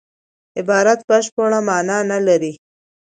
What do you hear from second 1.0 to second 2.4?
بشپړه مانا نه